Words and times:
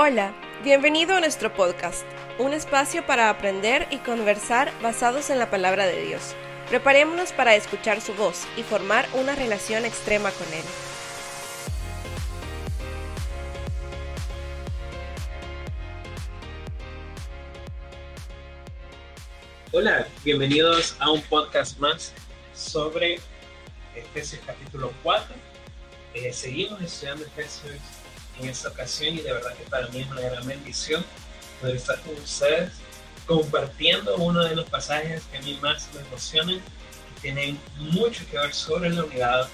Hola, 0.00 0.32
bienvenido 0.62 1.16
a 1.16 1.20
nuestro 1.20 1.52
podcast, 1.52 2.06
un 2.38 2.52
espacio 2.52 3.04
para 3.04 3.30
aprender 3.30 3.88
y 3.90 3.96
conversar 3.96 4.72
basados 4.80 5.28
en 5.28 5.40
la 5.40 5.50
palabra 5.50 5.88
de 5.88 6.04
Dios. 6.04 6.36
Preparémonos 6.68 7.32
para 7.32 7.56
escuchar 7.56 8.00
su 8.00 8.14
voz 8.14 8.46
y 8.56 8.62
formar 8.62 9.08
una 9.14 9.34
relación 9.34 9.84
extrema 9.84 10.30
con 10.30 10.46
Él. 10.52 10.62
Hola, 19.72 20.06
bienvenidos 20.22 20.94
a 21.00 21.10
un 21.10 21.22
podcast 21.22 21.76
más 21.80 22.12
sobre 22.54 23.18
Efesios 23.96 24.42
capítulo 24.46 24.92
4. 25.02 25.34
Eh, 26.14 26.32
seguimos 26.32 26.80
estudiando 26.82 27.24
Efesios 27.24 27.74
en 28.40 28.48
esta 28.48 28.68
ocasión 28.68 29.14
y 29.14 29.20
de 29.20 29.32
verdad 29.32 29.54
que 29.54 29.64
para 29.64 29.88
mí 29.88 30.00
es 30.00 30.10
una 30.10 30.20
gran 30.22 30.46
bendición 30.46 31.04
poder 31.60 31.76
estar 31.76 32.00
con 32.00 32.14
ustedes 32.16 32.72
compartiendo 33.28 34.16
uno 34.16 34.42
de 34.42 34.56
los 34.56 34.68
pasajes 34.70 35.22
que 35.30 35.36
a 35.36 35.42
mí 35.42 35.58
más 35.60 35.88
me 35.94 36.00
emocionan, 36.00 36.56
que 36.56 37.20
tienen 37.20 37.60
mucho 37.76 38.24
que 38.30 38.38
ver 38.38 38.54
sobre 38.54 38.88
la 38.88 39.04
unidad, 39.04 39.48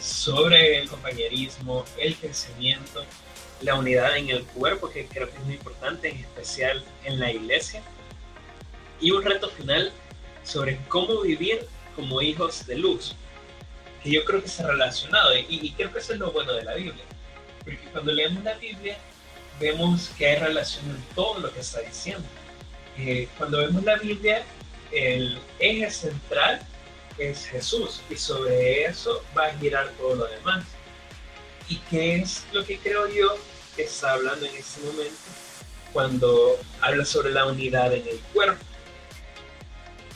sobre 0.00 0.78
el 0.78 0.88
compañerismo, 0.88 1.84
el 1.98 2.16
crecimiento, 2.16 3.04
la 3.60 3.76
unidad 3.76 4.16
en 4.16 4.28
el 4.28 4.44
cuerpo, 4.46 4.90
que 4.90 5.06
creo 5.06 5.30
que 5.30 5.36
es 5.36 5.44
muy 5.44 5.54
importante, 5.54 6.08
en 6.08 6.16
especial 6.16 6.84
en 7.04 7.20
la 7.20 7.30
iglesia, 7.30 7.80
y 9.00 9.12
un 9.12 9.22
reto 9.22 9.48
final 9.50 9.92
sobre 10.42 10.80
cómo 10.88 11.20
vivir 11.20 11.68
como 11.94 12.20
hijos 12.20 12.66
de 12.66 12.74
luz, 12.74 13.14
que 14.02 14.10
yo 14.10 14.24
creo 14.24 14.40
que 14.40 14.48
está 14.48 14.66
relacionado, 14.66 15.36
y, 15.36 15.46
y 15.48 15.70
creo 15.74 15.92
que 15.92 16.00
eso 16.00 16.12
es 16.12 16.18
lo 16.18 16.32
bueno 16.32 16.52
de 16.54 16.64
la 16.64 16.74
Biblia 16.74 17.04
porque 17.64 17.88
cuando 17.92 18.12
leemos 18.12 18.42
la 18.44 18.54
Biblia, 18.54 18.96
vemos 19.60 20.10
que 20.16 20.26
hay 20.26 20.36
relación 20.36 20.84
en 20.90 21.02
todo 21.14 21.38
lo 21.40 21.52
que 21.52 21.60
está 21.60 21.80
diciendo. 21.80 22.26
Eh, 22.96 23.28
cuando 23.38 23.58
vemos 23.58 23.82
la 23.84 23.96
Biblia, 23.96 24.44
el 24.90 25.38
eje 25.58 25.90
central 25.90 26.60
es 27.18 27.46
Jesús 27.46 28.02
y 28.10 28.16
sobre 28.16 28.84
eso 28.84 29.24
va 29.36 29.46
a 29.46 29.54
girar 29.54 29.88
todo 29.98 30.14
lo 30.16 30.26
demás. 30.26 30.64
¿Y 31.68 31.76
qué 31.90 32.16
es 32.16 32.44
lo 32.52 32.64
que 32.64 32.78
creo 32.78 33.08
yo 33.08 33.36
que 33.76 33.84
está 33.84 34.12
hablando 34.12 34.44
en 34.44 34.54
este 34.56 34.80
momento 34.80 35.14
cuando 35.92 36.58
habla 36.80 37.04
sobre 37.04 37.30
la 37.30 37.46
unidad 37.46 37.92
en 37.92 38.06
el 38.06 38.18
cuerpo? 38.32 38.64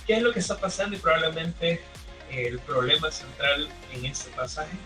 ¿Qué 0.07 0.15
es 0.15 0.23
lo 0.23 0.33
que 0.33 0.41
está 0.41 0.59
pasando? 0.59 0.97
Y 0.97 0.99
probablemente 0.99 1.81
el 2.31 2.59
problema 2.61 3.11
central 3.11 3.69
en 3.93 4.07
este 4.07 4.31
pasaje 4.31 4.77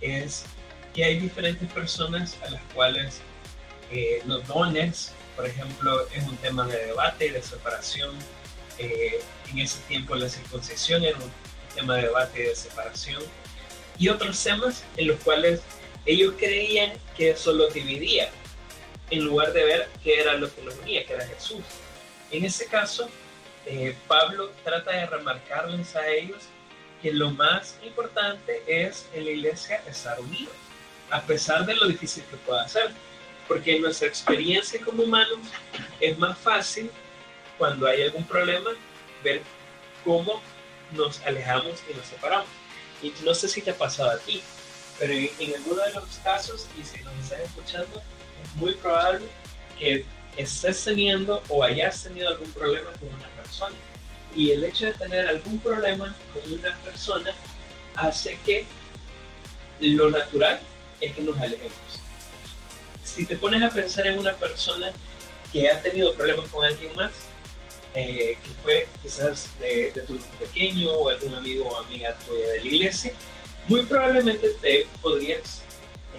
es 0.00 0.44
y 0.96 1.02
hay 1.02 1.18
diferentes 1.18 1.70
personas 1.70 2.38
a 2.42 2.50
las 2.50 2.62
cuales 2.74 3.20
eh, 3.92 4.22
los 4.26 4.46
dones, 4.48 5.12
por 5.36 5.46
ejemplo, 5.46 6.08
es 6.08 6.24
un 6.24 6.36
tema 6.38 6.66
de 6.66 6.86
debate 6.86 7.30
de 7.30 7.42
separación. 7.42 8.16
Eh, 8.78 9.20
en 9.50 9.58
ese 9.58 9.78
tiempo 9.88 10.14
la 10.14 10.28
circuncisión 10.28 11.04
era 11.04 11.18
un 11.18 11.30
tema 11.74 11.96
de 11.96 12.02
debate 12.04 12.40
y 12.40 12.46
de 12.46 12.56
separación. 12.56 13.22
Y 13.98 14.08
otros 14.08 14.42
temas 14.42 14.84
en 14.96 15.08
los 15.08 15.20
cuales 15.20 15.60
ellos 16.06 16.34
creían 16.38 16.92
que 17.14 17.30
eso 17.30 17.52
los 17.52 17.74
dividía, 17.74 18.30
en 19.10 19.24
lugar 19.24 19.52
de 19.52 19.64
ver 19.64 19.88
qué 20.02 20.20
era 20.20 20.34
lo 20.34 20.52
que 20.54 20.62
los 20.62 20.74
unía, 20.78 21.04
que 21.04 21.12
era 21.12 21.26
Jesús. 21.26 21.62
En 22.30 22.42
ese 22.44 22.66
caso, 22.66 23.10
eh, 23.66 23.94
Pablo 24.08 24.50
trata 24.64 24.92
de 24.92 25.06
remarcarles 25.06 25.94
a 25.94 26.08
ellos 26.08 26.44
que 27.02 27.12
lo 27.12 27.30
más 27.32 27.76
importante 27.84 28.62
es 28.66 29.06
en 29.12 29.26
la 29.26 29.30
iglesia 29.32 29.82
estar 29.86 30.18
unidos 30.20 30.54
a 31.10 31.22
pesar 31.22 31.64
de 31.66 31.74
lo 31.74 31.86
difícil 31.86 32.24
que 32.24 32.36
pueda 32.38 32.66
ser. 32.68 32.90
Porque 33.48 33.76
en 33.76 33.82
nuestra 33.82 34.08
experiencia 34.08 34.80
como 34.84 35.04
humanos 35.04 35.38
es 36.00 36.18
más 36.18 36.36
fácil 36.38 36.90
cuando 37.58 37.86
hay 37.86 38.02
algún 38.02 38.24
problema 38.24 38.70
ver 39.22 39.42
cómo 40.04 40.42
nos 40.92 41.20
alejamos 41.22 41.82
y 41.90 41.94
nos 41.94 42.06
separamos. 42.06 42.48
Y 43.02 43.12
no 43.24 43.34
sé 43.34 43.48
si 43.48 43.62
te 43.62 43.70
ha 43.70 43.78
pasado 43.78 44.10
a 44.10 44.18
ti, 44.18 44.42
pero 44.98 45.12
en, 45.12 45.54
alguno 45.54 45.82
de 45.82 45.92
los 45.92 46.18
casos, 46.24 46.66
y 46.80 46.84
si 46.84 47.02
nos 47.04 47.14
estás 47.18 47.40
escuchando, 47.40 48.02
es 48.42 48.54
muy 48.56 48.74
probable 48.74 49.26
que 49.78 50.04
estés 50.36 50.84
teniendo 50.84 51.42
o 51.48 51.62
hayas 51.62 52.02
tenido 52.02 52.28
algún 52.28 52.50
problema 52.52 52.90
con 52.98 53.08
una 53.08 53.28
persona. 53.28 53.76
Y 54.34 54.50
el 54.50 54.64
hecho 54.64 54.86
de 54.86 54.92
tener 54.92 55.28
algún 55.28 55.58
problema 55.60 56.14
con 56.32 56.52
una 56.52 56.74
persona 56.78 57.32
hace 57.94 58.38
que 58.44 58.66
lo 59.80 60.10
natural 60.10 60.60
es 61.00 61.14
que 61.14 61.22
nos 61.22 61.38
alejemos. 61.38 61.72
Si 63.04 63.24
te 63.24 63.36
pones 63.36 63.62
a 63.62 63.70
pensar 63.70 64.06
en 64.06 64.18
una 64.18 64.34
persona 64.34 64.92
que 65.52 65.70
ha 65.70 65.80
tenido 65.80 66.14
problemas 66.14 66.48
con 66.48 66.64
alguien 66.64 66.94
más, 66.96 67.12
eh, 67.94 68.36
que 68.42 68.50
fue 68.62 68.86
quizás 69.02 69.48
de, 69.58 69.90
tu 70.06 70.18
pequeño 70.38 70.90
o 70.90 71.08
algún 71.08 71.34
amigo 71.34 71.66
o 71.66 71.76
amiga 71.78 72.14
tuya 72.26 72.46
de 72.48 72.60
la 72.60 72.66
iglesia, 72.66 73.12
muy 73.68 73.86
probablemente 73.86 74.50
te 74.60 74.86
podrías 75.00 75.62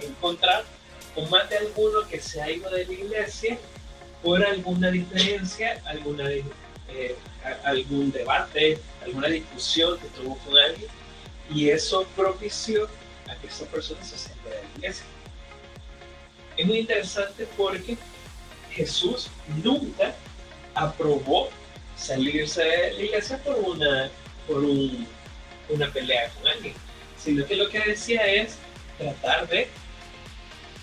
encontrar 0.01 0.65
con 1.13 1.29
más 1.29 1.49
de 1.49 1.57
alguno 1.57 2.07
que 2.07 2.19
se 2.19 2.41
ha 2.41 2.49
ido 2.49 2.69
de 2.69 2.85
la 2.85 2.93
iglesia 2.93 3.59
por 4.23 4.43
alguna 4.43 4.89
diferencia, 4.89 5.81
alguna, 5.85 6.29
eh, 6.31 7.15
algún 7.63 8.11
debate, 8.11 8.79
alguna 9.03 9.27
discusión 9.27 9.99
que 9.99 10.07
tuvo 10.09 10.37
con 10.39 10.57
alguien, 10.57 10.89
y 11.49 11.69
eso 11.69 12.07
propició 12.15 12.89
a 13.29 13.35
que 13.35 13.47
esa 13.47 13.65
persona 13.65 14.03
se 14.03 14.29
de 14.29 14.35
iglesia. 14.77 15.05
Es 16.55 16.65
muy 16.65 16.79
interesante 16.79 17.47
porque 17.55 17.97
Jesús 18.71 19.29
nunca 19.63 20.13
aprobó 20.73 21.49
salirse 21.95 22.63
de 22.63 22.93
la 22.93 23.03
iglesia 23.03 23.37
por 23.43 23.55
una, 23.55 24.09
por 24.47 24.63
una 24.63 25.91
pelea 25.91 26.29
con 26.29 26.47
alguien, 26.47 26.73
sino 27.17 27.45
que 27.45 27.55
lo 27.55 27.69
que 27.69 27.79
decía 27.79 28.25
es 28.25 28.57
tratar 28.97 29.47
de 29.47 29.67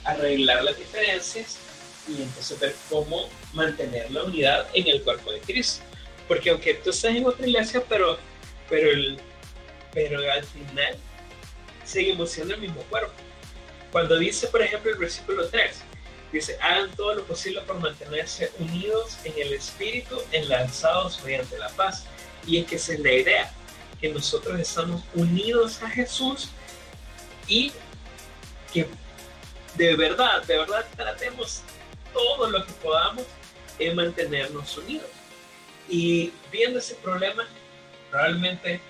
arreglar 0.05 0.65
las 0.65 0.79
diferencias 0.79 1.59
y 2.07 2.23
entonces 2.23 2.59
ver 2.61 2.75
cómo 2.91 3.29
mantener 3.53 4.11
la 4.11 4.25
unidad 4.25 4.69
en 4.75 4.87
el 4.89 5.03
cuerpo 5.03 5.33
de 5.33 5.41
Cristo. 5.41 5.83
Porque 6.29 6.51
aunque 6.51 6.75
tú 6.75 6.91
estás 6.91 7.15
en 7.15 7.27
otra 7.27 7.47
iglesia, 7.47 7.83
pero, 7.89 8.19
pero, 8.69 8.91
el, 8.91 9.19
pero 9.93 10.19
al 10.31 10.45
final 10.45 10.97
seguimos 11.85 12.31
siendo 12.31 12.55
el 12.55 12.61
mismo 12.61 12.83
cuerpo. 12.83 13.13
Cuando 13.95 14.19
dice, 14.19 14.49
por 14.49 14.61
ejemplo, 14.61 14.91
el 14.91 14.99
versículo 14.99 15.49
3, 15.49 15.77
dice, 16.33 16.59
hagan 16.61 16.91
todo 16.97 17.15
lo 17.15 17.23
posible 17.23 17.61
por 17.61 17.79
mantenerse 17.79 18.51
unidos 18.59 19.19
en 19.23 19.35
el 19.41 19.53
espíritu, 19.53 20.21
enlazados 20.33 21.23
mediante 21.23 21.57
la 21.59 21.69
paz. 21.69 22.05
Y 22.45 22.59
es 22.59 22.67
que 22.67 22.75
esa 22.75 22.95
es 22.95 22.99
la 22.99 23.13
idea, 23.13 23.53
que 24.01 24.09
nosotros 24.09 24.59
estamos 24.59 25.01
unidos 25.15 25.81
a 25.81 25.89
Jesús 25.89 26.49
y 27.47 27.71
que 28.73 28.89
de 29.77 29.95
verdad, 29.95 30.43
de 30.43 30.59
verdad 30.59 30.85
tratemos 30.97 31.63
todo 32.13 32.51
lo 32.51 32.67
que 32.67 32.73
podamos 32.73 33.23
en 33.79 33.95
mantenernos 33.95 34.77
unidos. 34.77 35.07
Y 35.89 36.33
viendo 36.51 36.81
ese 36.81 36.97
problema, 36.97 37.47
probablemente 38.11 38.81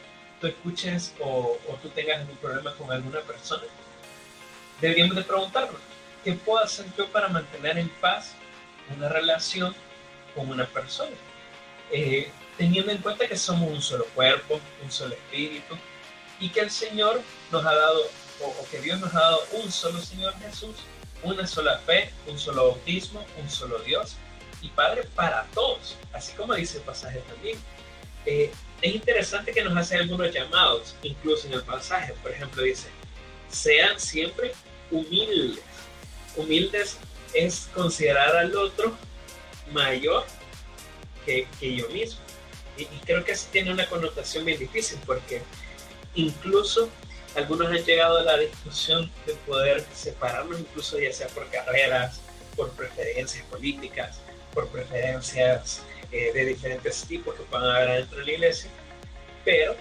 escuches 0.41 1.12
o, 1.21 1.59
tú 1.82 1.91
tengas 1.91 2.21
algún 2.21 2.38
problema 2.38 2.75
con 2.76 2.91
alguna 2.91 3.21
persona, 3.21 3.65
deberíamos 4.80 5.16
de 5.16 5.22
preguntarnos, 5.22 5.80
¿qué 6.22 6.32
puedo 6.32 6.62
hacer 6.62 6.86
yo 6.96 7.08
para 7.08 7.28
mantener 7.28 7.78
en 7.78 7.88
paz 8.00 8.34
una 8.96 9.08
relación 9.08 9.74
con 10.34 10.50
una 10.50 10.66
persona? 10.66 11.16
Eh, 11.90 12.30
teniendo 12.56 12.92
en 12.92 12.98
cuenta 12.98 13.28
que 13.28 13.36
somos 13.36 13.70
un 13.70 13.82
solo 13.82 14.06
cuerpo, 14.14 14.60
un 14.82 14.90
solo 14.90 15.14
espíritu, 15.14 15.76
y 16.40 16.48
que 16.48 16.60
el 16.60 16.70
Señor 16.70 17.20
nos 17.50 17.64
ha 17.64 17.74
dado, 17.74 18.00
o, 18.42 18.66
que 18.70 18.80
Dios 18.80 19.00
nos 19.00 19.14
ha 19.14 19.20
dado 19.20 19.40
un 19.52 19.70
solo 19.70 20.00
Señor 20.00 20.34
Jesús, 20.41 20.77
una 21.22 21.47
sola 21.47 21.78
fe, 21.78 22.12
un 22.27 22.38
solo 22.38 22.68
bautismo, 22.68 23.24
un 23.41 23.48
solo 23.48 23.78
Dios 23.80 24.16
y 24.60 24.68
Padre 24.68 25.04
para 25.15 25.44
todos, 25.54 25.97
así 26.12 26.32
como 26.34 26.54
dice 26.54 26.78
el 26.78 26.84
pasaje 26.84 27.20
también. 27.28 27.59
Eh, 28.27 28.50
es 28.80 28.94
interesante 28.94 29.53
que 29.53 29.62
nos 29.62 29.77
hace 29.77 29.97
algunos 29.97 30.32
llamados, 30.32 30.94
incluso 31.03 31.47
en 31.47 31.54
el 31.54 31.62
pasaje. 31.62 32.12
Por 32.22 32.32
ejemplo, 32.32 32.62
dice, 32.62 32.88
sean 33.48 33.98
siempre 33.98 34.53
humildes. 34.94 35.62
Humildes 36.36 36.96
es 37.32 37.68
considerar 37.74 38.36
al 38.36 38.54
otro 38.56 38.96
mayor 39.72 40.24
que, 41.26 41.46
yo 41.60 41.88
mismo. 41.91 42.20
Y, 42.76 42.84
creo 43.04 43.24
que 43.24 43.32
eso 43.32 43.48
tiene 43.52 43.72
una 43.72 43.88
connotación 43.88 44.44
bien 44.44 44.58
difícil 44.58 44.98
porque 45.06 45.42
incluso 46.14 46.88
algunos 47.34 47.68
han 47.68 47.84
llegado 47.84 48.18
a 48.18 48.22
la 48.22 48.36
discusión 48.38 49.10
de 49.26 49.34
poder 49.34 49.84
separarnos, 49.92 50.60
incluso 50.60 50.98
ya 50.98 51.12
sea 51.12 51.28
por 51.28 51.48
carreras, 51.50 52.20
por 52.56 52.70
preferencias 52.70 53.44
políticas, 53.46 54.20
por 54.52 54.68
preferencias 54.68 55.82
eh, 56.12 56.30
de 56.32 56.44
diferentes 56.44 57.04
tipos 57.06 57.34
que 57.34 57.42
puedan 57.44 57.74
haber 57.74 57.98
dentro 57.98 58.18
de 58.18 58.26
la 58.26 58.32
iglesia, 58.32 58.70
pero 59.44 59.74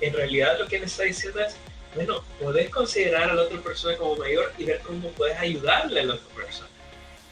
en 0.00 0.12
realidad 0.12 0.58
lo 0.58 0.66
que 0.66 0.76
él 0.76 0.84
está 0.84 1.04
diciendo 1.04 1.40
es, 1.40 1.54
bueno, 1.94 2.22
puedes 2.40 2.70
considerar 2.70 3.30
a 3.30 3.34
la 3.34 3.42
otra 3.42 3.60
persona 3.60 3.96
como 3.96 4.16
mayor 4.16 4.52
y 4.58 4.64
ver 4.64 4.80
cómo 4.80 5.08
puedes 5.10 5.38
ayudarle 5.38 6.00
a 6.00 6.04
la 6.04 6.14
otra 6.14 6.34
persona. 6.34 6.68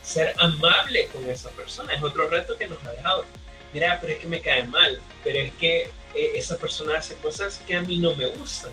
ser 0.03 0.35
amable 0.39 1.09
con 1.09 1.29
esa 1.29 1.51
persona. 1.51 1.93
Es 1.93 2.03
otro 2.03 2.29
reto 2.29 2.57
que 2.57 2.69
nos 2.69 2.83
ha 2.85 2.93
dejado. 2.93 3.25
Mira, 3.73 3.99
pero 4.01 4.13
es 4.13 4.21
que 4.21 4.29
me 4.29 4.41
cae 4.41 4.65
mal, 4.65 5.01
pero 5.25 5.39
es 5.41 5.53
que 5.55 5.91
eh, 6.15 6.33
esa 6.35 6.57
persona 6.57 6.99
hace 6.99 7.15
cosas 7.17 7.61
que 7.67 7.75
a 7.75 7.83
mí 7.83 7.99
no 7.99 8.15
me 8.15 8.27
gustan. 8.27 8.71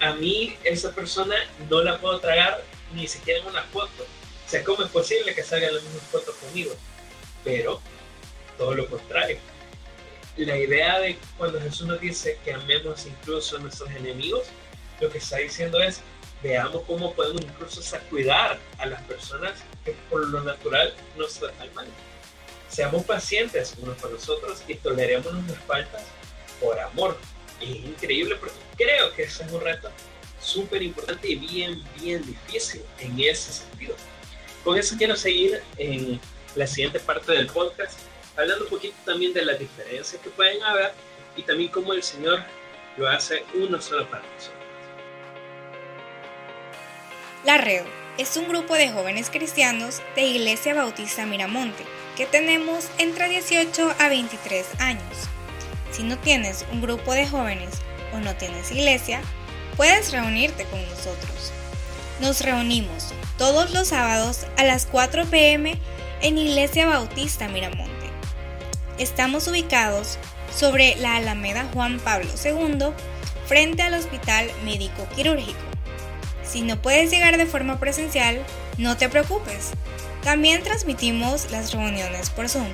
A 0.00 0.12
mí 0.14 0.56
esa 0.64 0.94
persona 0.94 1.34
no 1.70 1.82
la 1.82 1.98
puedo 1.98 2.20
tragar 2.20 2.62
ni 2.92 3.08
siquiera 3.08 3.40
en 3.40 3.46
una 3.46 3.62
foto. 3.62 4.04
O 4.46 4.48
sea, 4.48 4.62
¿cómo 4.62 4.82
es 4.84 4.90
posible 4.90 5.34
que 5.34 5.42
salga 5.42 5.70
la 5.70 5.80
misma 5.80 6.00
foto 6.12 6.32
conmigo? 6.34 6.74
Pero 7.42 7.80
todo 8.58 8.74
lo 8.74 8.88
contrario. 8.88 9.38
La 10.36 10.58
idea 10.58 10.98
de 11.00 11.16
cuando 11.38 11.60
Jesús 11.60 11.86
nos 11.86 12.00
dice 12.00 12.38
que 12.44 12.52
amemos 12.52 13.06
incluso 13.06 13.56
a 13.56 13.60
nuestros 13.60 13.88
enemigos, 13.90 14.46
lo 15.00 15.10
que 15.10 15.18
está 15.18 15.38
diciendo 15.38 15.80
es, 15.80 16.00
veamos 16.42 16.82
cómo 16.86 17.14
podemos 17.14 17.42
incluso 17.42 17.80
cuidar 18.10 18.58
a 18.78 18.86
las 18.86 19.02
personas 19.02 19.52
que 19.84 19.92
por 20.10 20.26
lo 20.28 20.42
natural 20.42 20.94
nos 21.16 21.34
tratan 21.34 21.72
mal. 21.74 21.86
Seamos 22.68 23.04
pacientes 23.04 23.74
unos 23.80 23.96
con 23.98 24.12
nosotros 24.12 24.62
y 24.66 24.74
toleremos 24.74 25.32
nuestras 25.32 25.64
faltas 25.64 26.02
por 26.60 26.78
amor. 26.78 27.16
Es 27.60 27.68
increíble 27.68 28.36
porque 28.36 28.56
creo 28.76 29.12
que 29.14 29.22
ese 29.22 29.44
es 29.44 29.52
un 29.52 29.60
reto 29.60 29.90
súper 30.40 30.82
importante 30.82 31.28
y 31.28 31.36
bien, 31.36 31.82
bien 32.00 32.24
difícil 32.26 32.82
en 32.98 33.18
ese 33.20 33.52
sentido. 33.52 33.94
Con 34.62 34.78
eso 34.78 34.96
quiero 34.96 35.16
seguir 35.16 35.62
en 35.76 36.20
la 36.56 36.66
siguiente 36.66 37.00
parte 37.00 37.32
del 37.32 37.46
podcast, 37.46 37.98
hablando 38.36 38.64
un 38.64 38.70
poquito 38.70 38.96
también 39.04 39.32
de 39.32 39.44
las 39.44 39.58
diferencias 39.58 40.20
que 40.22 40.30
pueden 40.30 40.62
haber 40.62 40.92
y 41.36 41.42
también 41.42 41.70
cómo 41.70 41.92
el 41.92 42.02
Señor 42.02 42.42
lo 42.96 43.08
hace 43.08 43.44
uno 43.54 43.80
solo 43.80 44.08
para 44.08 44.22
nosotros. 44.22 44.63
La 47.44 47.58
Red 47.58 47.82
es 48.16 48.38
un 48.38 48.48
grupo 48.48 48.72
de 48.72 48.90
jóvenes 48.90 49.28
cristianos 49.28 50.00
de 50.16 50.22
Iglesia 50.22 50.72
Bautista 50.72 51.26
Miramonte 51.26 51.84
que 52.16 52.24
tenemos 52.24 52.88
entre 52.96 53.28
18 53.28 53.96
a 53.98 54.08
23 54.08 54.64
años. 54.78 55.28
Si 55.90 56.04
no 56.04 56.16
tienes 56.16 56.64
un 56.72 56.80
grupo 56.80 57.12
de 57.12 57.28
jóvenes 57.28 57.82
o 58.14 58.18
no 58.18 58.34
tienes 58.34 58.70
iglesia, 58.70 59.20
puedes 59.76 60.10
reunirte 60.10 60.64
con 60.64 60.80
nosotros. 60.88 61.52
Nos 62.18 62.40
reunimos 62.40 63.12
todos 63.36 63.72
los 63.72 63.88
sábados 63.88 64.46
a 64.56 64.64
las 64.64 64.86
4 64.86 65.26
pm 65.26 65.78
en 66.22 66.38
Iglesia 66.38 66.86
Bautista 66.86 67.46
Miramonte. 67.48 68.08
Estamos 68.96 69.48
ubicados 69.48 70.18
sobre 70.56 70.96
la 70.96 71.16
Alameda 71.16 71.68
Juan 71.74 72.00
Pablo 72.00 72.30
II, 72.42 72.86
frente 73.46 73.82
al 73.82 73.92
Hospital 73.92 74.50
Médico 74.64 75.06
Quirúrgico. 75.14 75.74
Si 76.44 76.62
no 76.62 76.80
puedes 76.80 77.10
llegar 77.10 77.36
de 77.36 77.46
forma 77.46 77.80
presencial, 77.80 78.44
no 78.78 78.96
te 78.96 79.08
preocupes. 79.08 79.70
También 80.22 80.62
transmitimos 80.62 81.50
las 81.50 81.72
reuniones 81.72 82.30
por 82.30 82.48
Zoom. 82.48 82.70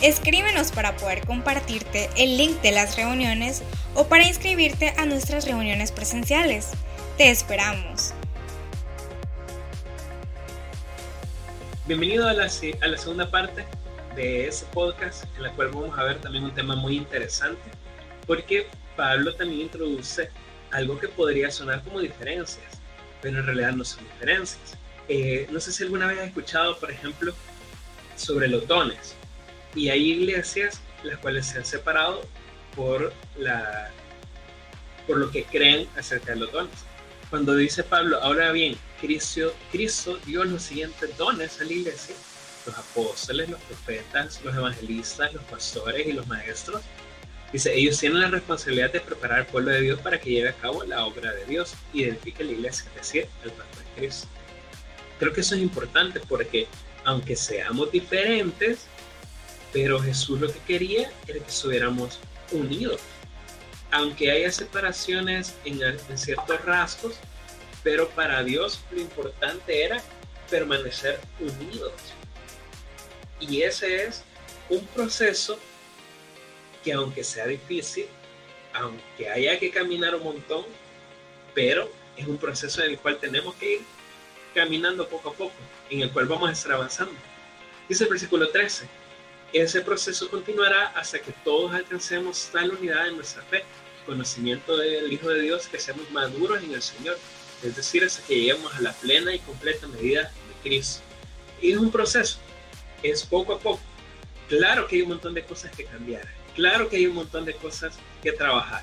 Escríbenos 0.00 0.72
para 0.72 0.96
poder 0.96 1.26
compartirte 1.26 2.10
el 2.16 2.36
link 2.36 2.60
de 2.62 2.72
las 2.72 2.96
reuniones 2.96 3.62
o 3.94 4.06
para 4.06 4.26
inscribirte 4.26 4.92
a 4.96 5.06
nuestras 5.06 5.46
reuniones 5.46 5.92
presenciales. 5.92 6.70
Te 7.16 7.30
esperamos. 7.30 8.12
Bienvenido 11.86 12.26
a 12.28 12.32
la, 12.32 12.44
a 12.44 12.86
la 12.86 12.98
segunda 12.98 13.30
parte 13.30 13.64
de 14.16 14.48
ese 14.48 14.64
podcast, 14.66 15.24
en 15.36 15.42
la 15.42 15.52
cual 15.52 15.68
vamos 15.68 15.98
a 15.98 16.04
ver 16.04 16.20
también 16.20 16.44
un 16.44 16.54
tema 16.54 16.76
muy 16.76 16.96
interesante, 16.96 17.62
porque 18.26 18.66
Pablo 18.96 19.34
también 19.34 19.62
introduce 19.62 20.30
algo 20.70 20.98
que 20.98 21.08
podría 21.08 21.50
sonar 21.50 21.82
como 21.82 22.00
diferencias, 22.00 22.80
pero 23.24 23.38
en 23.38 23.46
realidad 23.46 23.72
no 23.72 23.84
son 23.86 24.04
diferencias. 24.04 24.76
Eh, 25.08 25.48
no 25.50 25.58
sé 25.58 25.72
si 25.72 25.82
alguna 25.82 26.06
vez 26.06 26.18
has 26.18 26.26
escuchado, 26.26 26.78
por 26.78 26.90
ejemplo, 26.90 27.32
sobre 28.16 28.48
los 28.48 28.68
dones. 28.68 29.16
Y 29.74 29.88
hay 29.88 30.12
iglesias 30.12 30.82
las 31.02 31.18
cuales 31.18 31.46
se 31.46 31.56
han 31.56 31.64
separado 31.64 32.20
por, 32.76 33.14
la, 33.38 33.90
por 35.06 35.16
lo 35.16 35.30
que 35.30 35.44
creen 35.44 35.88
acerca 35.96 36.34
de 36.34 36.40
los 36.40 36.52
dones. 36.52 36.74
Cuando 37.30 37.56
dice 37.56 37.82
Pablo, 37.82 38.20
ahora 38.20 38.52
bien, 38.52 38.76
Cristo, 39.00 39.54
Cristo 39.72 40.18
dio 40.26 40.44
los 40.44 40.62
siguientes 40.62 41.16
dones 41.16 41.58
a 41.62 41.64
la 41.64 41.72
iglesia, 41.72 42.14
los 42.66 42.76
apóstoles, 42.76 43.48
los 43.48 43.60
profetas, 43.62 44.38
los 44.44 44.54
evangelistas, 44.54 45.32
los 45.32 45.42
pastores 45.44 46.06
y 46.06 46.12
los 46.12 46.26
maestros. 46.26 46.82
Dice, 47.54 47.72
ellos 47.72 48.00
tienen 48.00 48.20
la 48.20 48.26
responsabilidad 48.26 48.90
de 48.92 49.00
preparar 49.00 49.38
al 49.38 49.46
pueblo 49.46 49.70
de 49.70 49.80
Dios 49.80 50.00
para 50.00 50.18
que 50.20 50.28
lleve 50.28 50.48
a 50.48 50.54
cabo 50.54 50.82
la 50.82 51.06
obra 51.06 51.32
de 51.32 51.44
Dios 51.44 51.74
y 51.92 52.02
identifique 52.02 52.42
la 52.42 52.50
iglesia, 52.50 52.84
es 52.88 52.94
decir, 52.96 53.28
el 53.44 53.52
cuerpo 53.52 53.78
de 53.78 54.00
Cristo. 54.00 54.26
Creo 55.20 55.32
que 55.32 55.40
eso 55.40 55.54
es 55.54 55.60
importante 55.60 56.18
porque 56.18 56.66
aunque 57.04 57.36
seamos 57.36 57.92
diferentes, 57.92 58.86
pero 59.72 60.00
Jesús 60.00 60.40
lo 60.40 60.52
que 60.52 60.58
quería 60.66 61.12
era 61.28 61.38
que 61.38 61.48
estuviéramos 61.48 62.18
unidos. 62.50 63.00
Aunque 63.92 64.32
haya 64.32 64.50
separaciones 64.50 65.54
en, 65.64 65.80
en 65.80 66.18
ciertos 66.18 66.60
rasgos, 66.64 67.14
pero 67.84 68.08
para 68.08 68.42
Dios 68.42 68.80
lo 68.90 69.00
importante 69.00 69.84
era 69.84 70.02
permanecer 70.50 71.20
unidos. 71.38 71.92
Y 73.38 73.62
ese 73.62 74.06
es 74.06 74.24
un 74.68 74.84
proceso 74.88 75.56
que 76.84 76.92
aunque 76.92 77.24
sea 77.24 77.46
difícil, 77.46 78.06
aunque 78.74 79.28
haya 79.28 79.58
que 79.58 79.70
caminar 79.70 80.14
un 80.14 80.24
montón, 80.24 80.64
pero 81.54 81.90
es 82.16 82.26
un 82.26 82.36
proceso 82.36 82.82
en 82.82 82.90
el 82.90 82.98
cual 82.98 83.18
tenemos 83.18 83.54
que 83.54 83.74
ir 83.74 83.80
caminando 84.54 85.08
poco 85.08 85.30
a 85.30 85.32
poco, 85.32 85.54
en 85.90 86.02
el 86.02 86.10
cual 86.10 86.26
vamos 86.26 86.48
a 86.48 86.52
estar 86.52 86.72
avanzando. 86.72 87.14
Dice 87.88 88.04
el 88.04 88.10
versículo 88.10 88.48
13, 88.48 88.88
ese 89.52 89.80
proceso 89.80 90.28
continuará 90.30 90.86
hasta 90.88 91.20
que 91.20 91.32
todos 91.44 91.72
alcancemos 91.72 92.48
tal 92.52 92.72
unidad 92.72 93.08
en 93.08 93.16
nuestra 93.16 93.42
fe, 93.42 93.64
conocimiento 94.04 94.76
del 94.76 95.12
Hijo 95.12 95.28
de 95.28 95.42
Dios, 95.42 95.66
que 95.68 95.78
seamos 95.78 96.10
maduros 96.10 96.62
en 96.62 96.72
el 96.72 96.82
Señor, 96.82 97.16
es 97.62 97.76
decir, 97.76 98.04
hasta 98.04 98.26
que 98.26 98.34
lleguemos 98.34 98.74
a 98.74 98.80
la 98.80 98.92
plena 98.92 99.34
y 99.34 99.38
completa 99.40 99.86
medida 99.86 100.22
de 100.22 100.68
Cristo. 100.68 101.02
Y 101.60 101.72
es 101.72 101.78
un 101.78 101.90
proceso, 101.90 102.38
es 103.02 103.24
poco 103.24 103.54
a 103.54 103.58
poco. 103.58 103.80
Claro 104.48 104.86
que 104.86 104.96
hay 104.96 105.02
un 105.02 105.10
montón 105.10 105.34
de 105.34 105.44
cosas 105.44 105.74
que 105.74 105.84
cambiar, 105.84 106.28
claro 106.54 106.88
que 106.88 106.96
hay 106.96 107.06
un 107.06 107.14
montón 107.14 107.44
de 107.44 107.54
cosas 107.54 107.94
que 108.22 108.32
trabajar, 108.32 108.82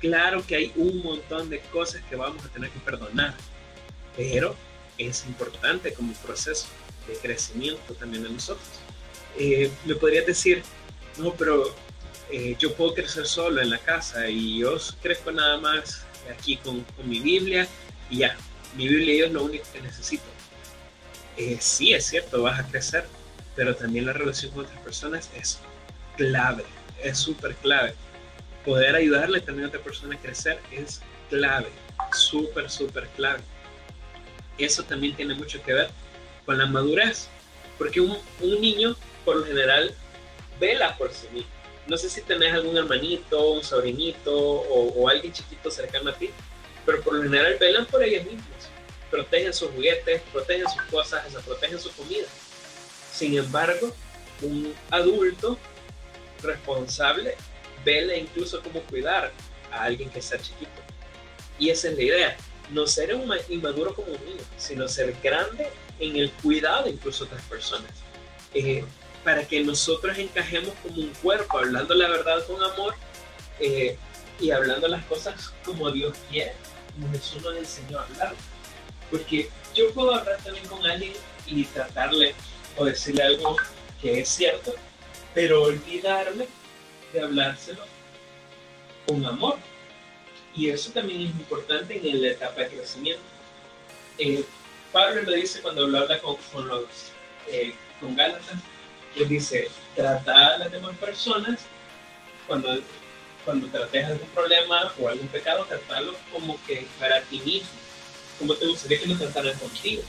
claro 0.00 0.44
que 0.46 0.56
hay 0.56 0.72
un 0.76 1.02
montón 1.02 1.50
de 1.50 1.60
cosas 1.60 2.02
que 2.08 2.16
vamos 2.16 2.44
a 2.44 2.48
tener 2.48 2.70
que 2.70 2.80
perdonar, 2.80 3.34
pero 4.16 4.56
es 4.98 5.24
importante 5.26 5.92
como 5.94 6.12
proceso 6.14 6.66
de 7.06 7.14
crecimiento 7.16 7.94
también 7.94 8.22
de 8.22 8.30
nosotros. 8.30 8.68
Eh, 9.38 9.70
me 9.84 9.94
podrías 9.94 10.26
decir, 10.26 10.62
no, 11.18 11.32
pero 11.34 11.74
eh, 12.30 12.56
yo 12.58 12.74
puedo 12.74 12.94
crecer 12.94 13.26
solo 13.26 13.60
en 13.60 13.70
la 13.70 13.78
casa 13.78 14.28
y 14.28 14.58
yo 14.58 14.76
crezco 15.02 15.32
nada 15.32 15.58
más 15.58 16.04
aquí 16.32 16.56
con, 16.56 16.84
mi 17.04 17.20
Biblia 17.20 17.66
y 18.08 18.18
ya, 18.18 18.36
mi 18.76 18.88
Biblia 18.88 19.26
es 19.26 19.32
lo 19.32 19.44
único 19.44 19.64
que 19.72 19.80
necesito. 19.80 20.24
Eh, 21.36 21.56
sí, 21.60 21.92
es 21.92 22.06
cierto, 22.06 22.42
vas 22.42 22.60
a 22.60 22.66
crecer, 22.66 23.06
pero 23.56 23.74
también 23.74 24.06
la 24.06 24.12
relación 24.12 24.52
con 24.52 24.64
otras 24.64 24.80
personas 24.80 25.30
es 25.36 25.58
clave, 26.16 26.64
es 27.02 27.18
súper 27.18 27.54
clave. 27.56 27.94
Poder 28.64 28.94
ayudarle 28.94 29.40
también 29.40 29.66
a 29.66 29.68
otra 29.68 29.80
persona 29.80 30.14
a 30.14 30.18
crecer 30.18 30.60
es 30.70 31.00
clave, 31.28 31.68
súper, 32.12 32.70
súper 32.70 33.08
clave. 33.16 33.40
Eso 34.58 34.82
también 34.82 35.16
tiene 35.16 35.34
mucho 35.34 35.62
que 35.62 35.72
ver 35.72 35.90
con 36.44 36.58
la 36.58 36.66
madurez, 36.66 37.28
porque 37.78 38.00
un, 38.00 38.18
un 38.40 38.60
niño 38.60 38.96
por 39.24 39.36
lo 39.36 39.44
general 39.46 39.94
vela 40.58 40.96
por 40.98 41.12
sí 41.12 41.26
mismo. 41.32 41.50
No 41.86 41.96
sé 41.96 42.10
si 42.10 42.20
tenés 42.20 42.52
algún 42.52 42.76
hermanito, 42.76 43.52
un 43.52 43.64
sobrinito 43.64 44.32
o, 44.32 44.92
o 44.92 45.08
alguien 45.08 45.32
chiquito 45.32 45.70
cercano 45.70 46.10
a 46.10 46.14
ti, 46.14 46.30
pero 46.84 47.00
por 47.02 47.14
lo 47.14 47.22
general 47.22 47.56
velan 47.58 47.86
por 47.86 48.02
ellos 48.02 48.24
mismos. 48.24 48.68
Protegen 49.10 49.52
sus 49.52 49.70
juguetes, 49.70 50.22
protegen 50.32 50.68
sus 50.68 50.82
cosas, 50.82 51.24
protegen 51.44 51.80
su 51.80 51.90
comida 51.92 52.26
sin 53.12 53.36
embargo, 53.36 53.94
un 54.40 54.72
adulto 54.90 55.58
responsable 56.42 57.36
vela 57.84 58.16
incluso 58.16 58.62
cómo 58.62 58.80
cuidar 58.82 59.32
a 59.72 59.84
alguien 59.84 60.10
que 60.10 60.18
está 60.18 60.38
chiquito. 60.38 60.70
Y 61.58 61.70
esa 61.70 61.88
es 61.88 61.96
la 61.96 62.02
idea, 62.02 62.36
no 62.70 62.86
ser 62.86 63.14
un 63.14 63.30
inmaduro 63.48 63.94
como 63.94 64.08
un 64.08 64.24
niño, 64.24 64.42
sino 64.56 64.88
ser 64.88 65.14
grande 65.22 65.68
en 65.98 66.16
el 66.16 66.30
cuidado 66.32 66.88
incluso 66.88 67.24
de 67.24 67.32
otras 67.32 67.46
personas. 67.46 67.90
Eh, 68.54 68.84
para 69.24 69.46
que 69.46 69.62
nosotros 69.62 70.16
encajemos 70.18 70.72
como 70.82 70.96
un 71.02 71.12
cuerpo, 71.22 71.58
hablando 71.58 71.94
la 71.94 72.08
verdad 72.08 72.44
con 72.46 72.62
amor 72.62 72.94
eh, 73.58 73.98
y 74.40 74.50
hablando 74.50 74.88
las 74.88 75.04
cosas 75.04 75.52
como 75.64 75.90
Dios 75.90 76.16
quiere, 76.30 76.54
como 76.94 77.12
Jesús 77.12 77.42
nos 77.42 77.56
enseñó 77.56 77.98
a 77.98 78.04
hablar. 78.04 78.34
Porque 79.10 79.50
yo 79.74 79.92
puedo 79.92 80.14
hablar 80.14 80.38
también 80.42 80.66
con 80.66 80.84
alguien 80.86 81.12
y 81.46 81.64
tratarle 81.64 82.34
o 82.76 82.84
decirle 82.84 83.22
algo 83.22 83.56
que 84.00 84.20
es 84.20 84.28
cierto, 84.28 84.74
pero 85.34 85.62
olvidarme 85.62 86.46
de 87.12 87.20
hablárselo 87.20 87.84
con 89.06 89.24
amor. 89.24 89.58
Y 90.54 90.68
eso 90.68 90.90
también 90.90 91.22
es 91.22 91.30
importante 91.30 92.00
en 92.02 92.22
la 92.22 92.28
etapa 92.28 92.62
de 92.62 92.68
crecimiento. 92.68 93.22
Eh, 94.18 94.44
Pablo 94.92 95.22
lo 95.22 95.32
dice 95.32 95.60
cuando 95.62 95.86
lo 95.86 95.98
habla 95.98 96.20
con, 96.20 96.36
los 96.66 96.84
eh, 97.46 97.74
con 98.00 98.16
Gálatas, 98.16 98.58
que 99.14 99.24
dice, 99.24 99.68
trata 99.94 100.54
a 100.54 100.58
las 100.58 100.72
demás 100.72 100.96
personas 100.96 101.60
cuando, 102.46 102.80
cuando 103.44 103.68
trates 103.68 104.06
algún 104.06 104.28
problema 104.28 104.92
o 104.98 105.08
algún 105.08 105.28
pecado, 105.28 105.64
tratarlo 105.66 106.14
como 106.32 106.58
que 106.66 106.86
para 106.98 107.20
ti 107.22 107.40
mismo, 107.40 107.68
como 108.38 108.54
te 108.54 108.66
gustaría 108.66 109.00
que 109.00 109.06
lo 109.06 109.16
trataran 109.16 109.56
contigo, 109.58 110.02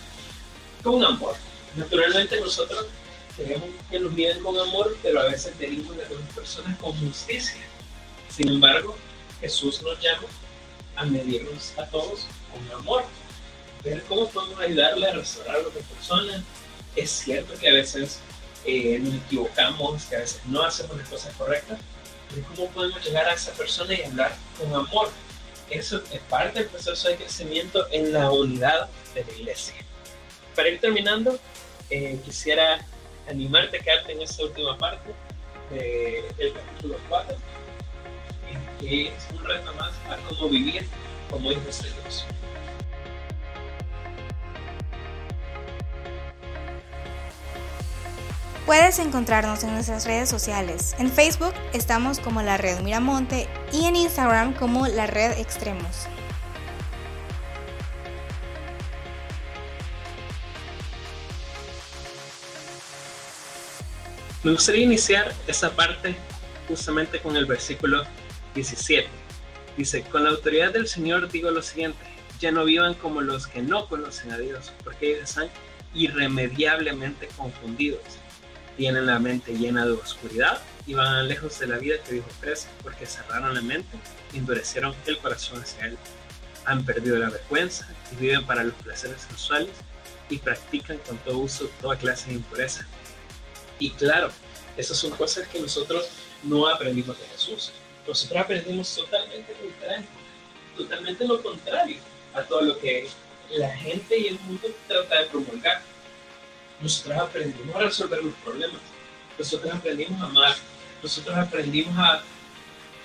con 0.83 1.03
amor. 1.03 1.35
Naturalmente 1.75 2.39
nosotros 2.39 2.87
queremos 3.43 3.69
que 3.89 3.99
nos 3.99 4.11
miren 4.13 4.43
con 4.43 4.57
amor, 4.57 4.95
pero 5.01 5.19
a 5.19 5.25
veces 5.25 5.53
tenemos 5.57 5.91
a 5.93 5.97
las 5.97 6.33
personas 6.35 6.77
con 6.77 6.93
justicia. 6.99 7.61
Sin 8.29 8.47
embargo, 8.47 8.95
Jesús 9.39 9.81
nos 9.81 9.99
llama 9.99 10.27
a 10.95 11.05
medirnos 11.05 11.73
a 11.77 11.85
todos 11.87 12.27
con 12.51 12.79
amor, 12.79 13.03
ver 13.83 14.03
cómo 14.03 14.29
podemos 14.29 14.59
ayudarle 14.59 15.07
a 15.07 15.13
restaurar 15.13 15.55
a 15.57 15.67
otras 15.67 15.85
personas. 15.85 16.41
Es 16.95 17.09
cierto 17.09 17.53
que 17.59 17.69
a 17.69 17.73
veces 17.73 18.19
eh, 18.65 18.99
nos 18.99 19.15
equivocamos, 19.15 20.03
que 20.05 20.15
a 20.17 20.19
veces 20.19 20.41
no 20.45 20.63
hacemos 20.63 20.97
las 20.97 21.09
cosas 21.09 21.33
correctas, 21.35 21.79
pero 22.29 22.47
cómo 22.47 22.69
podemos 22.69 23.03
llegar 23.03 23.27
a 23.27 23.33
esa 23.33 23.51
persona 23.53 23.93
y 23.93 24.03
hablar 24.03 24.35
con 24.57 24.73
amor. 24.73 25.09
Eso 25.69 26.01
es 26.11 26.19
parte 26.29 26.59
del 26.59 26.67
proceso 26.67 27.07
de 27.07 27.15
crecimiento 27.15 27.87
en 27.91 28.11
la 28.11 28.29
unidad 28.29 28.89
de 29.15 29.23
la 29.23 29.31
iglesia. 29.31 29.75
Para 30.55 30.67
ir 30.67 30.81
terminando, 30.81 31.39
eh, 31.89 32.19
quisiera 32.25 32.85
animarte 33.29 33.77
a 33.77 33.79
quedarte 33.81 34.11
en 34.13 34.21
esta 34.21 34.43
última 34.43 34.77
parte 34.77 35.13
del 35.69 36.53
capítulo 36.53 36.97
4, 37.09 37.35
que 38.79 39.07
es 39.07 39.13
un 39.33 39.43
reto 39.43 39.73
más 39.73 39.93
a 40.09 40.17
cómo 40.27 40.49
vivir 40.49 40.85
como 41.29 41.51
hijos 41.51 41.83
de 41.83 41.89
Dios. 41.89 42.25
Puedes 48.65 48.99
encontrarnos 48.99 49.63
en 49.63 49.73
nuestras 49.73 50.05
redes 50.05 50.29
sociales. 50.29 50.95
En 50.97 51.11
Facebook 51.11 51.53
estamos 51.73 52.19
como 52.19 52.41
la 52.41 52.57
Red 52.57 52.81
Miramonte 52.81 53.47
y 53.73 53.85
en 53.85 53.95
Instagram 53.95 54.53
como 54.53 54.87
la 54.87 55.07
Red 55.07 55.39
Extremos. 55.39 56.07
Me 64.43 64.51
gustaría 64.53 64.85
iniciar 64.85 65.31
esa 65.45 65.69
parte 65.75 66.15
justamente 66.67 67.19
con 67.19 67.37
el 67.37 67.45
versículo 67.45 68.03
17. 68.55 69.07
Dice, 69.77 70.01
con 70.01 70.23
la 70.23 70.31
autoridad 70.31 70.73
del 70.73 70.87
Señor 70.87 71.29
digo 71.29 71.51
lo 71.51 71.61
siguiente, 71.61 71.99
ya 72.39 72.51
no 72.51 72.65
vivan 72.65 72.95
como 72.95 73.21
los 73.21 73.45
que 73.45 73.61
no 73.61 73.87
conocen 73.87 74.31
a 74.31 74.39
Dios, 74.39 74.73
porque 74.83 75.11
ellos 75.11 75.29
están 75.29 75.47
irremediablemente 75.93 77.27
confundidos. 77.37 78.01
Tienen 78.77 79.05
la 79.05 79.19
mente 79.19 79.53
llena 79.53 79.85
de 79.85 79.91
oscuridad 79.91 80.59
y 80.87 80.95
van 80.95 81.27
lejos 81.27 81.59
de 81.59 81.67
la 81.67 81.77
vida 81.77 81.97
que 82.03 82.13
Dios 82.13 82.25
ofrece, 82.25 82.67
porque 82.81 83.05
cerraron 83.05 83.53
la 83.53 83.61
mente 83.61 83.95
y 84.33 84.39
endurecieron 84.39 84.95
el 85.05 85.19
corazón 85.19 85.61
hacia 85.61 85.85
Él. 85.85 85.97
Han 86.65 86.83
perdido 86.83 87.19
la 87.19 87.29
vergüenza 87.29 87.87
y 88.11 88.15
viven 88.15 88.43
para 88.47 88.63
los 88.63 88.73
placeres 88.73 89.21
sexuales 89.21 89.69
y 90.31 90.39
practican 90.39 90.97
con 90.97 91.17
todo 91.19 91.37
uso 91.37 91.69
toda 91.79 91.95
clase 91.95 92.29
de 92.29 92.37
impureza 92.37 92.87
y 93.81 93.89
claro, 93.89 94.29
esas 94.77 94.95
son 94.95 95.09
cosas 95.11 95.47
que 95.47 95.59
nosotros 95.59 96.07
no 96.43 96.67
aprendimos 96.67 97.19
de 97.19 97.25
Jesús. 97.29 97.71
Nosotros 98.07 98.39
aprendimos 98.39 98.95
totalmente 98.95 99.55
lo 99.59 99.69
contrario, 99.69 100.07
totalmente 100.77 101.27
lo 101.27 101.41
contrario 101.41 101.97
a 102.35 102.43
todo 102.43 102.61
lo 102.61 102.79
que 102.79 103.09
la 103.49 103.75
gente 103.75 104.19
y 104.19 104.27
el 104.27 104.39
mundo 104.41 104.67
trata 104.87 105.21
de 105.21 105.25
promulgar. 105.29 105.81
Nosotros 106.79 107.17
aprendimos 107.17 107.75
a 107.75 107.79
resolver 107.79 108.23
los 108.23 108.35
problemas, 108.35 108.81
nosotros 109.37 109.73
aprendimos 109.73 110.21
a 110.21 110.25
amar, 110.25 110.55
nosotros 111.01 111.35
aprendimos 111.35 111.97
a 111.97 112.23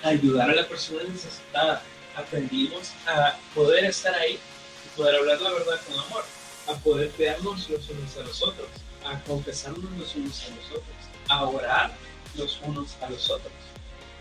ayudar 0.03 0.51
a 0.51 0.55
la 0.55 0.67
persona 0.67 1.01
necesitada, 1.09 1.81
aprendimos 2.15 2.91
a 3.07 3.35
poder 3.55 3.85
estar 3.85 4.13
ahí 4.13 4.33
y 4.33 4.95
poder 4.95 5.15
hablar 5.15 5.41
la 5.41 5.53
verdad 5.53 5.79
con 5.87 5.99
amor, 5.99 6.23
a 6.67 6.73
poder 6.75 7.09
cuidarnos 7.09 7.67
los 7.67 7.89
unos 7.89 8.17
a 8.17 8.21
los 8.21 8.43
otros 8.43 8.67
a 9.05 9.19
confesarnos 9.23 9.91
los 9.97 10.15
unos 10.15 10.43
a 10.43 10.55
los 10.55 10.65
otros, 10.65 10.95
a 11.29 11.43
orar 11.45 11.91
los 12.35 12.59
unos 12.63 12.95
a 13.01 13.09
los 13.09 13.29
otros. 13.29 13.53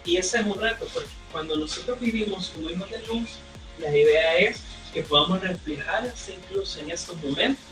Y 0.05 0.17
ese 0.17 0.39
es 0.39 0.47
un 0.47 0.61
reto, 0.61 0.87
porque 0.93 1.09
cuando 1.33 1.57
nosotros 1.57 1.99
vivimos 1.99 2.51
como 2.51 2.71
hijos 2.71 2.91
de 2.91 3.07
luz, 3.07 3.31
la 3.79 3.91
idea 3.91 4.37
es 4.39 4.61
que 4.93 5.03
podamos 5.03 5.41
reflejarse 5.41 6.35
incluso 6.35 6.81
en 6.81 6.91
estos 6.91 7.17
momentos 7.23 7.65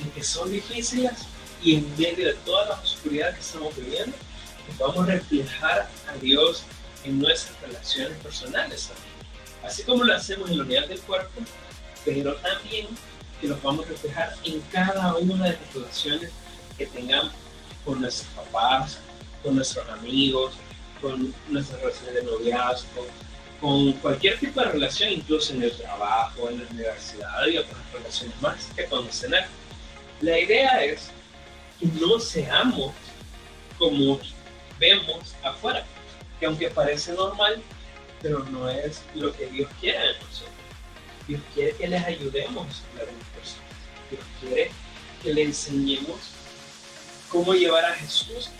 en 0.00 0.10
que 0.10 0.22
son 0.22 0.50
difíciles 0.50 1.12
y 1.62 1.76
en 1.76 1.96
medio 1.96 2.26
de 2.26 2.34
toda 2.44 2.66
la 2.66 2.74
oscuridad 2.80 3.34
que 3.34 3.40
estamos 3.40 3.74
viviendo, 3.76 4.16
que 4.66 4.72
podamos 4.74 5.06
reflejar 5.06 5.88
a 6.08 6.16
Dios 6.20 6.64
en 7.04 7.18
nuestras 7.18 7.60
relaciones 7.60 8.16
personales 8.18 8.88
también. 8.88 9.12
Así 9.64 9.82
como 9.84 10.04
lo 10.04 10.14
hacemos 10.14 10.50
en 10.50 10.58
la 10.58 10.64
unidad 10.64 10.88
del 10.88 11.00
cuerpo, 11.00 11.40
pero 12.04 12.34
también 12.36 12.88
que 13.42 13.48
lo 13.48 13.58
podamos 13.58 13.88
reflejar 13.88 14.34
en 14.44 14.60
cada 14.70 15.16
una 15.16 15.46
de 15.46 15.58
las 15.58 15.74
relaciones 15.74 16.30
que 16.78 16.86
tengamos 16.86 17.32
con 17.84 18.00
nuestros 18.00 18.28
papás, 18.34 18.98
con 19.42 19.56
nuestros 19.56 19.86
amigos, 19.88 20.54
con 21.00 21.34
nuestras 21.48 21.80
relaciones 21.80 22.14
de 22.14 22.22
noviazgo, 22.22 23.06
con 23.60 23.92
cualquier 23.94 24.38
tipo 24.38 24.60
de 24.60 24.66
relación, 24.70 25.10
incluso 25.10 25.54
en 25.54 25.64
el 25.64 25.72
trabajo, 25.72 26.48
en 26.48 26.60
la 26.60 26.70
universidad 26.70 27.46
y 27.48 27.58
otras 27.58 27.78
relaciones 27.92 28.40
más 28.40 28.68
que 28.76 28.84
podemos 28.84 29.20
tener. 29.20 29.44
La 30.20 30.38
idea 30.38 30.84
es 30.84 31.10
que 31.80 31.86
no 32.00 32.20
seamos 32.20 32.92
como 33.76 34.20
vemos 34.78 35.34
afuera, 35.42 35.84
que 36.38 36.46
aunque 36.46 36.70
parece 36.70 37.12
normal, 37.12 37.60
pero 38.20 38.44
no 38.44 38.70
es 38.70 39.02
lo 39.16 39.32
que 39.32 39.46
Dios 39.46 39.68
quiere 39.80 39.98
de 39.98 40.12
nosotros. 40.20 40.51
Dios 41.26 41.40
quiere 41.54 41.72
que 41.76 41.88
les 41.88 42.04
ayudemos 42.04 42.82
a 42.94 42.98
las 42.98 43.06
personas. 43.34 43.72
Dios 44.10 44.22
quiere 44.40 44.70
que 45.22 45.34
le 45.34 45.42
enseñemos 45.44 46.18
cómo 47.28 47.54
llevar 47.54 47.84
a 47.84 47.94
Jesús 47.94 48.50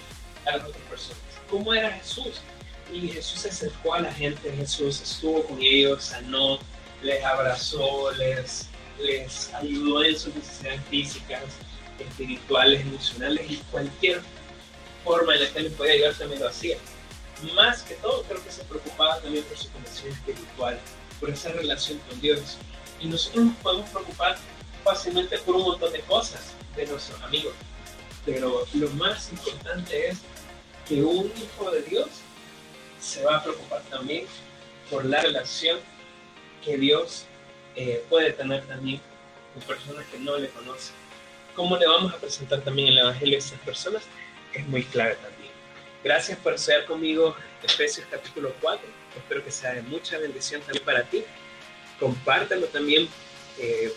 a 0.47 0.57
las 0.57 0.67
otras 0.67 0.83
personas. 0.89 1.23
¿Cómo 1.51 1.75
era 1.75 1.91
Jesús? 1.91 2.41
Y 2.93 3.09
Jesús 3.09 3.41
se 3.41 3.49
acercó 3.49 3.95
a 3.95 4.01
la 4.01 4.13
gente, 4.13 4.53
Jesús 4.53 5.01
estuvo 5.01 5.45
con 5.45 5.61
ellos, 5.61 6.05
sanó, 6.05 6.59
les 7.03 7.25
abrazó, 7.25 8.11
les, 8.13 8.69
les 8.99 9.53
ayudó 9.55 10.05
en 10.05 10.19
sus 10.19 10.35
necesidades 10.35 10.81
físicas, 10.91 11.43
espirituales, 11.99 12.83
emocionales 12.83 13.51
y 13.51 13.57
cualquier 13.71 14.21
forma 15.05 15.35
en 15.35 15.45
la 15.45 15.51
que 15.51 15.61
les 15.61 15.73
podía 15.73 15.93
ayudar 15.95 16.15
también 16.15 16.41
lo 16.41 16.49
hacía. 16.49 16.77
Más 17.55 17.83
que 17.83 17.95
todo, 17.95 18.23
creo 18.25 18.43
que 18.45 18.53
se 18.53 18.63
preocupaba 18.65 19.21
también 19.21 19.45
por 19.45 19.59
su 19.59 19.71
conexión 19.71 20.13
espiritual, 20.13 20.79
por 21.23 21.31
esa 21.31 21.53
relación 21.53 21.99
con 22.09 22.21
Dios. 22.21 22.59
Y 23.01 23.07
nosotros 23.07 23.45
nos 23.45 23.57
podemos 23.59 23.89
preocupar 23.91 24.37
fácilmente 24.83 25.39
por 25.39 25.55
un 25.55 25.63
montón 25.63 25.93
de 25.93 26.01
cosas 26.01 26.53
de 26.75 26.85
nuestros 26.85 27.23
amigos, 27.23 27.55
pero 28.27 28.67
lo 28.75 28.91
más 28.91 29.31
importante 29.31 30.09
es 30.09 30.19
que 30.89 31.01
un 31.01 31.33
hijo 31.37 31.71
de 31.71 31.83
Dios 31.83 32.09
se 33.01 33.23
va 33.23 33.37
a 33.37 33.43
preocupar 33.45 33.83
también 33.83 34.27
por 34.91 35.05
la 35.05 35.23
relación 35.23 35.79
que 36.65 36.77
Dios 36.77 37.25
eh, 37.77 38.05
puede 38.11 38.33
tener 38.33 38.67
también 38.67 39.01
con 39.55 39.63
personas 39.63 40.05
que 40.07 40.19
no 40.19 40.37
le 40.39 40.49
conocen. 40.49 40.95
¿Cómo 41.55 41.77
le 41.77 41.87
vamos 41.87 42.13
a 42.13 42.19
presentar 42.19 42.63
también 42.63 42.89
el 42.89 42.99
Evangelio 42.99 43.37
a 43.37 43.39
estas 43.39 43.61
personas? 43.61 44.03
Es 44.55 44.67
muy 44.67 44.83
clave 44.83 45.15
también. 45.17 45.53
Gracias 46.03 46.37
por 46.39 46.55
estar 46.55 46.85
conmigo 46.87 47.37
Efesios 47.63 48.09
capítulo 48.11 48.53
4. 48.61 49.02
Espero 49.17 49.45
que 49.45 49.51
sea 49.51 49.75
de 49.75 49.83
mucha 49.83 50.19
bendición 50.19 50.61
también 50.63 50.85
para 50.85 51.05
ti. 51.05 51.25
Compártelo 51.99 52.67
también. 52.67 53.09
Eh, 53.59 53.93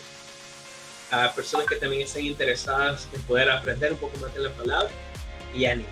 a 1.10 1.32
personas 1.32 1.66
que 1.66 1.76
también 1.76 2.02
estén 2.02 2.26
interesadas 2.26 3.08
en 3.12 3.22
poder 3.22 3.50
aprender 3.50 3.92
un 3.92 3.98
poco 3.98 4.16
más 4.18 4.34
de 4.34 4.40
la 4.40 4.50
palabra 4.50 4.90
y 5.54 5.64
ánimo. 5.66 5.88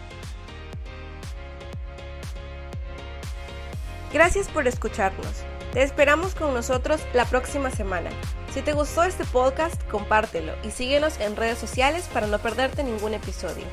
Gracias 4.12 4.48
por 4.48 4.66
escucharnos. 4.68 5.42
Te 5.72 5.82
esperamos 5.82 6.34
con 6.34 6.54
nosotros 6.54 7.00
la 7.14 7.24
próxima 7.24 7.70
semana. 7.70 8.10
Si 8.52 8.62
te 8.62 8.72
gustó 8.72 9.02
este 9.02 9.24
podcast, 9.24 9.82
compártelo 9.90 10.54
y 10.62 10.70
síguenos 10.70 11.18
en 11.18 11.34
redes 11.34 11.58
sociales 11.58 12.08
para 12.12 12.28
no 12.28 12.38
perderte 12.38 12.84
ningún 12.84 13.14
episodio. 13.14 13.64